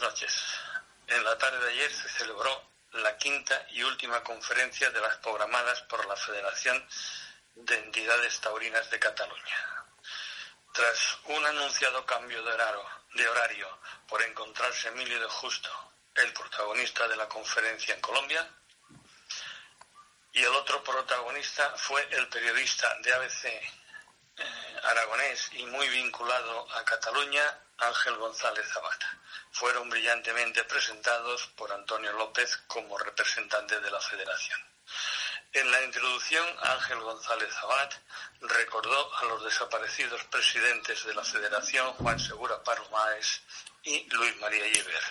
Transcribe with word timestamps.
Buenas 0.00 0.14
noches. 0.14 0.44
En 1.08 1.24
la 1.24 1.36
tarde 1.36 1.58
de 1.62 1.72
ayer 1.72 1.92
se 1.92 2.08
celebró 2.08 2.70
la 2.92 3.18
quinta 3.18 3.66
y 3.72 3.82
última 3.82 4.22
conferencia 4.22 4.88
de 4.90 4.98
las 4.98 5.16
programadas 5.18 5.82
por 5.82 6.06
la 6.06 6.16
Federación 6.16 6.82
de 7.54 7.74
Entidades 7.76 8.40
Taurinas 8.40 8.90
de 8.90 8.98
Cataluña. 8.98 9.84
Tras 10.72 11.18
un 11.26 11.44
anunciado 11.44 12.06
cambio 12.06 12.42
de 12.42 13.28
horario, 13.28 13.78
por 14.08 14.22
encontrarse 14.22 14.88
Emilio 14.88 15.20
de 15.20 15.28
Justo, 15.28 15.68
el 16.14 16.32
protagonista 16.32 17.06
de 17.06 17.16
la 17.16 17.28
conferencia 17.28 17.94
en 17.94 18.00
Colombia, 18.00 18.48
y 20.32 20.42
el 20.42 20.54
otro 20.54 20.82
protagonista 20.82 21.74
fue 21.76 22.08
el 22.10 22.26
periodista 22.28 22.96
de 23.02 23.12
ABC 23.12 23.44
eh, 23.44 23.64
aragonés 24.84 25.50
y 25.52 25.66
muy 25.66 25.86
vinculado 25.90 26.72
a 26.72 26.84
Cataluña, 26.86 27.44
Ángel 27.76 28.16
González 28.16 28.66
Zabata. 28.72 29.19
Fueron 29.60 29.90
brillantemente 29.90 30.64
presentados 30.64 31.46
por 31.48 31.70
Antonio 31.70 32.10
López 32.14 32.56
como 32.66 32.96
representante 32.96 33.78
de 33.78 33.90
la 33.90 34.00
Federación. 34.00 34.58
En 35.52 35.70
la 35.70 35.82
introducción, 35.82 36.46
Ángel 36.62 36.98
González 37.00 37.52
Zabat 37.52 37.94
recordó 38.40 39.14
a 39.16 39.24
los 39.26 39.44
desaparecidos 39.44 40.24
presidentes 40.24 41.04
de 41.04 41.12
la 41.12 41.22
Federación, 41.22 41.92
Juan 41.92 42.18
Segura 42.18 42.62
Palomaes 42.64 43.42
y 43.82 44.08
Luis 44.08 44.34
María 44.38 44.66
Llever, 44.66 45.04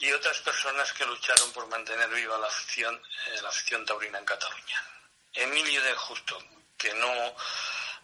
y 0.00 0.12
otras 0.12 0.38
personas 0.40 0.92
que 0.92 1.06
lucharon 1.06 1.50
por 1.52 1.66
mantener 1.68 2.10
viva 2.10 2.36
la 2.36 2.48
afición, 2.48 2.94
eh, 3.28 3.40
la 3.40 3.48
afición 3.48 3.86
taurina 3.86 4.18
en 4.18 4.26
Cataluña. 4.26 4.84
Emilio 5.32 5.82
de 5.82 5.94
Justo, 5.94 6.36
que 6.76 6.92
no 6.92 7.34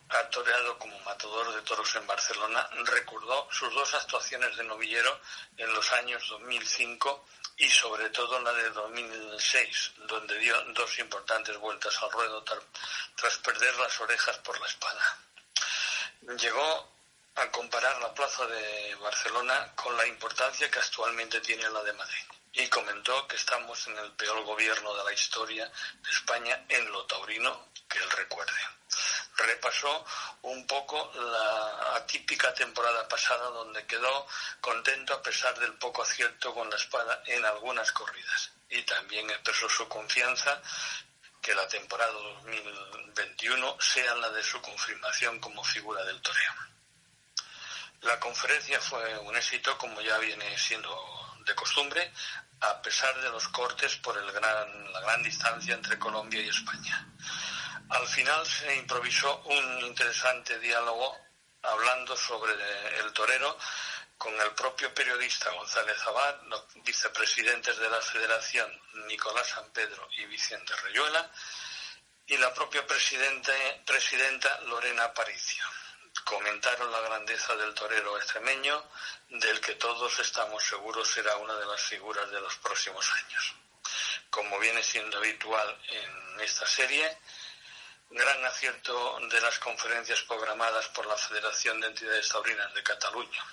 ha 0.09 0.79
como 0.79 0.99
matador 1.01 1.55
de 1.55 1.63
toros 1.63 1.95
en 1.97 2.07
Barcelona, 2.07 2.69
recordó 2.85 3.49
sus 3.51 3.73
dos 3.75 3.95
actuaciones 3.95 4.57
de 4.57 4.65
novillero 4.65 5.21
en 5.57 5.73
los 5.73 5.93
años 5.93 6.27
2005 6.29 7.25
y 7.59 7.69
sobre 7.69 8.11
todo 8.11 8.39
la 8.41 8.53
de 8.53 8.71
2006, 8.71 9.93
donde 10.09 10.39
dio 10.39 10.61
dos 10.75 10.99
importantes 10.99 11.57
vueltas 11.59 11.97
al 12.03 12.11
ruedo 12.11 12.45
tras 13.17 13.39
perder 13.39 13.75
las 13.77 14.01
orejas 14.01 14.39
por 14.39 14.61
la 14.61 14.67
espada. 14.67 15.19
Llegó 16.39 16.93
a 17.37 17.51
comparar 17.51 18.01
la 18.01 18.15
plaza 18.15 18.47
de 18.47 18.95
Barcelona 18.97 19.73
con 19.75 19.97
la 19.97 20.07
importancia 20.07 20.71
que 20.71 20.79
actualmente 20.79 21.41
tiene 21.41 21.69
la 21.71 21.83
de 21.83 21.93
Madrid 21.93 22.25
y 22.53 22.69
comentó 22.69 23.27
que 23.27 23.37
estamos 23.37 23.87
en 23.89 23.99
el 23.99 24.13
peor 24.13 24.43
gobierno 24.45 24.95
de 24.95 25.05
la 25.05 25.13
historia 25.13 25.67
de 25.67 26.11
España 26.11 26.65
en 26.69 26.91
lo 26.91 27.05
taurino 27.05 27.69
que 27.89 27.99
él 27.99 28.11
recuerde 28.11 28.77
repasó 29.37 30.05
un 30.43 30.67
poco 30.67 31.13
la 31.15 31.97
atípica 31.97 32.53
temporada 32.55 33.07
pasada 33.09 33.51
donde 33.51 33.87
quedó 33.87 34.27
contento 34.61 35.15
a 35.15 35.23
pesar 35.23 35.59
del 35.59 35.75
poco 35.75 36.03
acierto 36.03 36.55
con 36.55 36.69
la 36.71 36.77
espada 36.77 37.23
en 37.27 37.45
algunas 37.45 37.93
corridas 37.93 38.53
y 38.71 38.83
también 38.83 39.29
expresó 39.31 39.69
su 39.69 39.89
confianza 39.89 40.61
que 41.41 41.55
la 41.55 41.69
temporada 41.69 42.13
2021 42.13 43.77
sea 43.81 44.15
la 44.17 44.31
de 44.31 44.43
su 44.43 44.61
confirmación 44.61 45.39
como 45.39 45.63
figura 45.63 46.03
del 46.05 46.21
toreo. 46.21 46.53
La 48.03 48.19
conferencia 48.19 48.81
fue 48.81 49.19
un 49.19 49.37
éxito 49.37 49.77
como 49.79 50.01
ya 50.01 50.19
viene 50.19 50.59
siendo 50.59 50.91
de 51.47 51.55
costumbre, 51.55 52.13
a 52.61 52.83
pesar 52.83 53.21
de 53.21 53.31
los 53.31 53.49
cortes 53.49 53.97
por 53.97 54.19
el 54.19 54.31
gran, 54.33 54.93
la 54.93 55.01
gran 55.01 55.23
distancia 55.23 55.75
entre 55.75 55.99
Colombia 55.99 56.41
y 56.41 56.49
España. 56.49 57.07
Al 58.07 58.13
final 58.13 58.47
se 58.47 58.73
improvisó 58.77 59.37
un 59.47 59.81
interesante 59.81 60.61
diálogo 60.61 61.19
hablando 61.63 62.17
sobre 62.17 62.55
el 63.01 63.13
torero 63.13 63.59
con 64.17 64.33
el 64.41 64.53
propio 64.53 64.95
periodista 64.95 65.51
González 65.51 66.01
Abad, 66.07 66.43
los 66.43 66.67
vicepresidentes 66.85 67.77
de 67.77 67.91
la 67.91 68.01
Federación 68.01 68.71
Nicolás 69.09 69.49
San 69.49 69.69
Pedro 69.73 70.09
y 70.19 70.25
Vicente 70.27 70.73
Reyuela 70.85 71.29
y 72.29 72.37
la 72.37 72.55
propia 72.55 72.87
presidenta 72.87 74.61
Lorena 74.69 75.07
Aparicio. 75.07 75.65
Comentaron 76.25 76.93
la 76.93 77.01
grandeza 77.01 77.57
del 77.57 77.75
torero 77.75 78.17
extremeño, 78.19 78.85
del 79.31 79.61
que 79.61 79.75
todos 79.75 80.17
estamos 80.21 80.63
seguros 80.63 81.11
será 81.11 81.37
una 81.39 81.57
de 81.57 81.67
las 81.67 81.81
figuras 81.81 82.31
de 82.31 82.41
los 82.41 82.55
próximos 82.59 83.05
años. 83.11 83.55
Como 84.31 84.61
viene 84.61 84.85
siendo 84.85 85.19
habitual 85.19 85.77
en 85.89 86.41
esta 86.41 86.67
serie, 86.67 87.19
gran 88.11 88.45
acierto 88.45 89.19
de 89.31 89.41
las 89.41 89.59
conferencias 89.59 90.23
programadas 90.23 90.89
por 90.89 91.07
la 91.07 91.17
Federación 91.17 91.81
de 91.81 91.89
Entidades 91.89 92.29
Taurinas 92.29 92.73
de 92.75 92.83
Cataluña. 92.83 93.45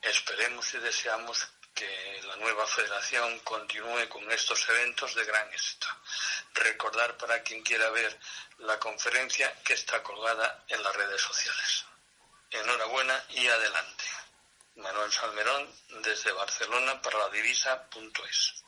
Esperemos 0.00 0.72
y 0.74 0.78
deseamos 0.78 1.46
que 1.74 2.20
la 2.26 2.36
nueva 2.36 2.66
federación 2.66 3.38
continúe 3.40 4.08
con 4.08 4.30
estos 4.30 4.68
eventos 4.68 5.14
de 5.14 5.24
gran 5.24 5.48
éxito. 5.52 5.86
Recordar 6.54 7.16
para 7.16 7.42
quien 7.42 7.62
quiera 7.62 7.88
ver 7.90 8.18
la 8.58 8.78
conferencia 8.78 9.52
que 9.62 9.74
está 9.74 10.02
colgada 10.02 10.64
en 10.68 10.82
las 10.82 10.94
redes 10.94 11.20
sociales. 11.20 11.84
Enhorabuena 12.50 13.24
y 13.30 13.46
adelante. 13.46 14.04
Manuel 14.76 15.12
Salmerón 15.12 15.70
desde 16.02 16.32
Barcelona 16.32 17.00
para 17.00 17.18
la 17.18 17.28
divisa.es. 17.30 18.62